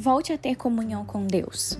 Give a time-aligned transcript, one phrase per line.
[0.00, 1.76] Volte a ter comunhão com Deus.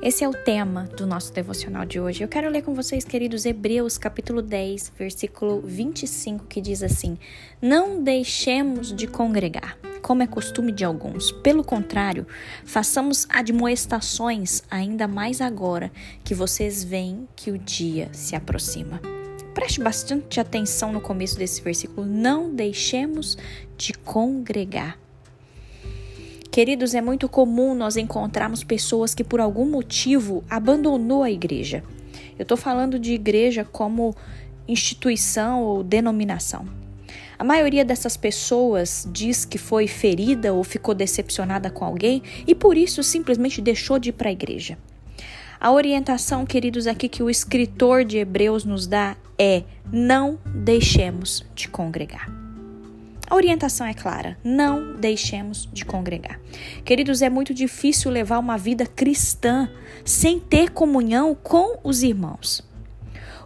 [0.00, 2.24] Esse é o tema do nosso devocional de hoje.
[2.24, 7.18] Eu quero ler com vocês, queridos, Hebreus, capítulo 10, versículo 25, que diz assim:
[7.60, 11.32] Não deixemos de congregar, como é costume de alguns.
[11.32, 12.26] Pelo contrário,
[12.64, 15.92] façamos admoestações, ainda mais agora
[16.24, 19.02] que vocês veem que o dia se aproxima.
[19.52, 22.06] Preste bastante atenção no começo desse versículo.
[22.06, 23.36] Não deixemos
[23.76, 25.03] de congregar.
[26.54, 31.82] Queridos, é muito comum nós encontrarmos pessoas que por algum motivo abandonou a igreja.
[32.38, 34.14] Eu estou falando de igreja como
[34.68, 36.64] instituição ou denominação.
[37.36, 42.76] A maioria dessas pessoas diz que foi ferida ou ficou decepcionada com alguém e por
[42.76, 44.78] isso simplesmente deixou de ir para a igreja.
[45.60, 51.66] A orientação, queridos, aqui que o escritor de Hebreus nos dá é: não deixemos de
[51.66, 52.43] congregar.
[53.28, 56.40] A orientação é clara: não deixemos de congregar.
[56.84, 59.70] Queridos, é muito difícil levar uma vida cristã
[60.04, 62.62] sem ter comunhão com os irmãos.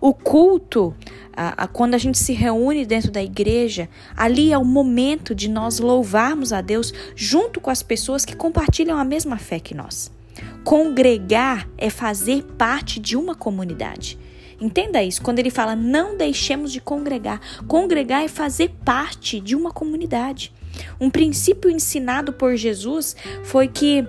[0.00, 0.94] O culto,
[1.36, 5.48] a, a, quando a gente se reúne dentro da igreja, ali é o momento de
[5.48, 10.10] nós louvarmos a Deus junto com as pessoas que compartilham a mesma fé que nós.
[10.62, 14.18] Congregar é fazer parte de uma comunidade.
[14.60, 15.22] Entenda isso.
[15.22, 20.52] Quando ele fala não deixemos de congregar, congregar é fazer parte de uma comunidade.
[21.00, 24.06] Um princípio ensinado por Jesus foi que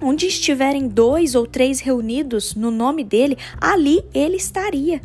[0.00, 5.00] onde estiverem dois ou três reunidos no nome dele, ali ele estaria.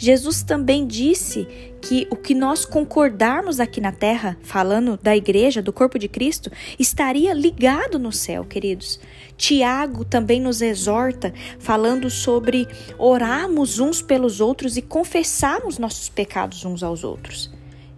[0.00, 1.46] Jesus também disse
[1.78, 6.50] que o que nós concordarmos aqui na terra, falando da igreja, do corpo de Cristo,
[6.78, 8.98] estaria ligado no céu, queridos.
[9.36, 12.66] Tiago também nos exorta, falando sobre
[12.96, 17.52] orarmos uns pelos outros e confessarmos nossos pecados uns aos outros.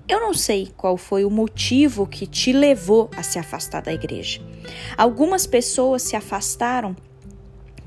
[0.09, 4.41] Eu não sei qual foi o motivo que te levou a se afastar da igreja.
[4.99, 6.97] Algumas pessoas se afastaram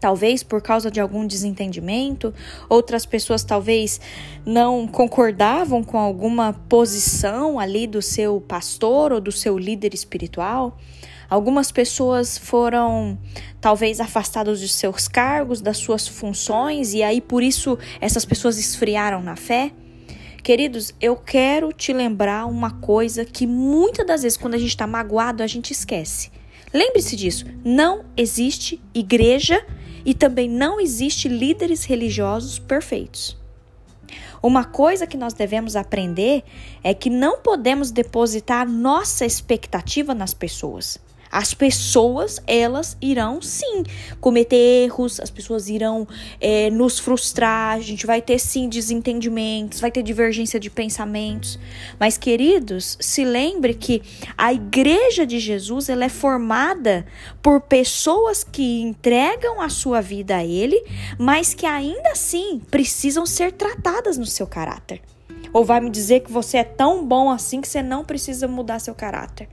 [0.05, 2.31] talvez por causa de algum desentendimento,
[2.69, 3.99] outras pessoas talvez
[4.45, 10.77] não concordavam com alguma posição ali do seu pastor ou do seu líder espiritual.
[11.27, 13.17] Algumas pessoas foram
[13.59, 19.23] talvez afastadas de seus cargos, das suas funções, e aí por isso essas pessoas esfriaram
[19.23, 19.71] na fé.
[20.43, 24.85] Queridos, eu quero te lembrar uma coisa que muitas das vezes, quando a gente está
[24.85, 26.29] magoado, a gente esquece.
[26.71, 29.65] Lembre-se disso: não existe igreja
[30.05, 33.35] e também não existe líderes religiosos perfeitos.
[34.41, 36.43] Uma coisa que nós devemos aprender
[36.83, 40.99] é que não podemos depositar nossa expectativa nas pessoas.
[41.31, 43.83] As pessoas, elas irão sim
[44.19, 46.07] cometer erros, as pessoas irão
[46.39, 51.59] é, nos frustrar, a gente vai ter sim desentendimentos, vai ter divergência de pensamentos.
[51.99, 54.01] Mas, queridos, se lembre que
[54.37, 57.05] a igreja de Jesus ela é formada
[57.41, 60.81] por pessoas que entregam a sua vida a Ele,
[61.17, 65.01] mas que ainda assim precisam ser tratadas no seu caráter.
[65.53, 68.79] Ou vai me dizer que você é tão bom assim que você não precisa mudar
[68.79, 69.47] seu caráter?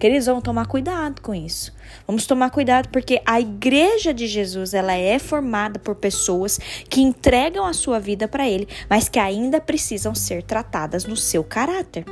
[0.00, 1.74] Queridos, vamos tomar cuidado com isso.
[2.06, 7.66] Vamos tomar cuidado porque a igreja de Jesus, ela é formada por pessoas que entregam
[7.66, 12.06] a sua vida para ele, mas que ainda precisam ser tratadas no seu caráter.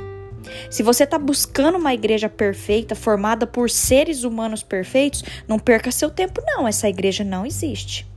[0.69, 6.11] Se você está buscando uma igreja perfeita, formada por seres humanos perfeitos, não perca seu
[6.11, 8.07] tempo não, essa igreja não existe.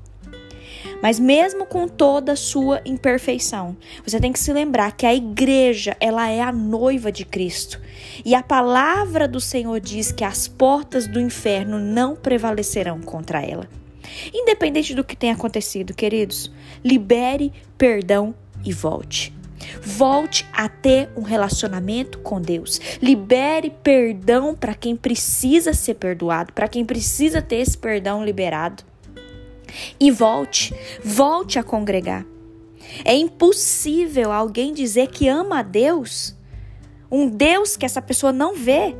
[1.02, 5.96] Mas mesmo com toda a sua imperfeição, você tem que se lembrar que a igreja,
[6.00, 7.80] ela é a noiva de Cristo.
[8.24, 13.68] E a palavra do Senhor diz que as portas do inferno não prevalecerão contra ela.
[14.32, 16.50] Independente do que tenha acontecido, queridos,
[16.84, 18.34] libere perdão
[18.64, 19.34] e volte.
[19.80, 22.80] Volte a ter um relacionamento com Deus.
[23.00, 28.84] Libere perdão para quem precisa ser perdoado, para quem precisa ter esse perdão liberado
[29.98, 30.74] e volte,
[31.04, 32.26] volte a congregar.
[33.04, 36.34] É impossível alguém dizer que ama a Deus,
[37.10, 38.94] um Deus que essa pessoa não vê,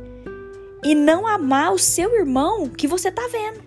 [0.83, 3.61] e não amar o seu irmão que você está vendo.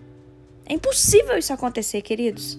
[0.66, 2.58] É impossível isso acontecer, queridos.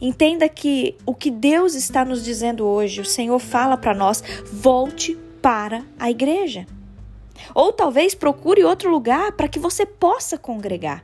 [0.00, 5.18] Entenda que o que Deus está nos dizendo hoje, o Senhor fala para nós: volte
[5.40, 6.66] para a igreja.
[7.54, 11.02] Ou talvez procure outro lugar para que você possa congregar.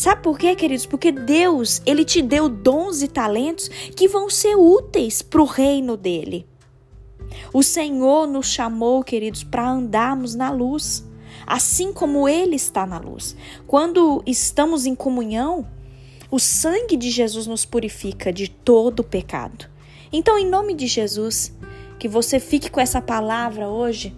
[0.00, 0.86] Sabe por quê, queridos?
[0.86, 5.94] Porque Deus, ele te deu dons e talentos que vão ser úteis para o reino
[5.94, 6.46] dele.
[7.52, 11.06] O Senhor nos chamou, queridos, para andarmos na luz,
[11.46, 13.36] assim como ele está na luz.
[13.66, 15.68] Quando estamos em comunhão,
[16.30, 19.68] o sangue de Jesus nos purifica de todo o pecado.
[20.10, 21.54] Então, em nome de Jesus,
[21.98, 24.16] que você fique com essa palavra hoje,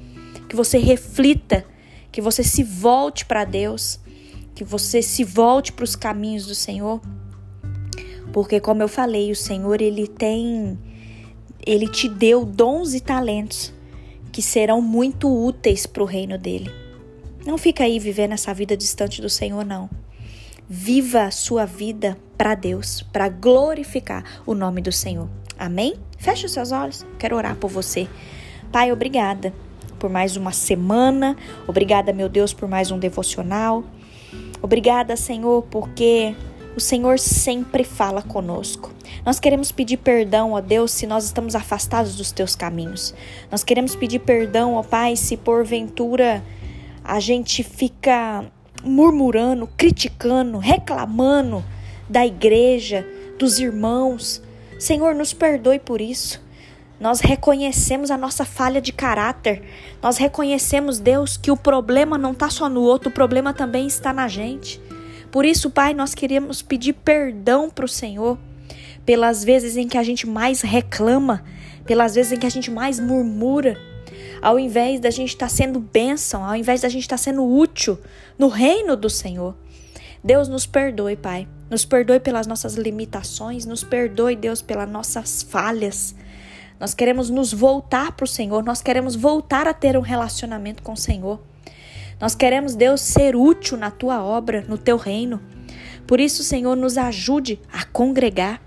[0.49, 1.67] que você reflita,
[2.13, 3.99] que você se volte para Deus
[4.55, 7.01] que você se volte para os caminhos do Senhor.
[8.33, 10.79] Porque como eu falei, o Senhor ele tem
[11.65, 13.73] ele te deu dons e talentos
[14.33, 16.71] que serão muito úteis para o reino dele.
[17.47, 19.89] Não fica aí vivendo essa vida distante do Senhor não.
[20.69, 25.29] Viva a sua vida para Deus, para glorificar o nome do Senhor.
[25.59, 25.95] Amém?
[26.19, 27.05] Feche os seus olhos.
[27.19, 28.09] Quero orar por você.
[28.73, 29.53] Pai, obrigada
[29.99, 31.37] por mais uma semana.
[31.69, 33.85] Obrigada, meu Deus, por mais um devocional.
[34.63, 36.35] Obrigada, Senhor, porque
[36.77, 38.93] o Senhor sempre fala conosco.
[39.27, 43.15] Nós queremos pedir perdão, ó Deus, se nós estamos afastados dos teus caminhos.
[43.51, 46.43] Nós queremos pedir perdão, ó Pai, se porventura
[47.05, 48.45] a gente fica
[48.85, 51.65] murmurando, criticando, reclamando
[52.09, 53.07] da igreja,
[53.39, 54.43] dos irmãos.
[54.79, 56.41] Senhor, nos perdoe por isso.
[57.03, 59.61] Nós reconhecemos a nossa falha de caráter.
[60.01, 64.13] Nós reconhecemos, Deus, que o problema não está só no outro, o problema também está
[64.13, 64.81] na gente.
[65.29, 68.39] Por isso, Pai, nós queremos pedir perdão para o Senhor
[69.05, 71.43] pelas vezes em que a gente mais reclama,
[71.85, 73.77] pelas vezes em que a gente mais murmura,
[74.41, 77.45] ao invés da gente estar tá sendo bênção, ao invés da gente estar tá sendo
[77.45, 77.99] útil
[78.39, 79.57] no reino do Senhor.
[80.23, 81.49] Deus nos perdoe, Pai.
[81.69, 86.15] Nos perdoe pelas nossas limitações, nos perdoe, Deus, pelas nossas falhas.
[86.83, 90.95] Nós queremos nos voltar para o Senhor, nós queremos voltar a ter um relacionamento com
[90.95, 91.39] o Senhor.
[92.21, 95.41] Nós queremos, Deus, ser útil na tua obra, no teu reino.
[96.09, 98.61] Por isso, Senhor, nos ajude a congregar.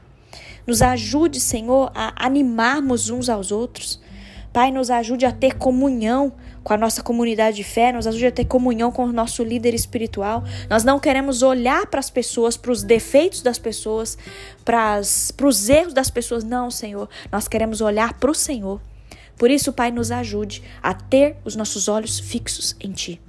[0.65, 3.99] Nos ajude, Senhor, a animarmos uns aos outros.
[4.53, 6.31] Pai, nos ajude a ter comunhão
[6.65, 9.75] com a nossa comunidade de fé, nos ajude a ter comunhão com o nosso líder
[9.75, 10.43] espiritual.
[10.67, 14.17] Nós não queremos olhar para as pessoas, para os defeitos das pessoas,
[14.65, 16.43] para os erros das pessoas.
[16.43, 17.07] Não, Senhor.
[17.31, 18.81] Nós queremos olhar para o Senhor.
[19.37, 23.21] Por isso, Pai, nos ajude a ter os nossos olhos fixos em Ti.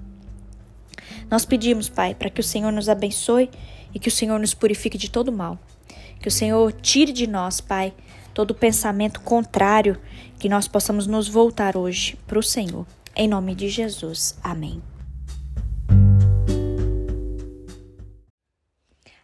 [1.30, 3.50] Nós pedimos, Pai, para que o Senhor nos abençoe
[3.92, 5.58] e que o Senhor nos purifique de todo mal.
[6.22, 7.92] Que o Senhor tire de nós, Pai,
[8.32, 10.00] todo pensamento contrário,
[10.38, 12.86] que nós possamos nos voltar hoje para o Senhor.
[13.18, 14.36] Em nome de Jesus.
[14.44, 14.82] Amém.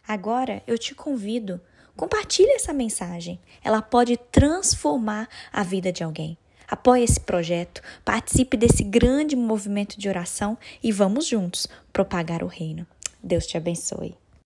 [0.07, 1.61] Agora eu te convido,
[1.95, 3.39] compartilhe essa mensagem.
[3.63, 6.35] Ela pode transformar a vida de alguém.
[6.67, 12.87] Apoie esse projeto, participe desse grande movimento de oração e vamos juntos propagar o reino.
[13.21, 14.15] Deus te abençoe.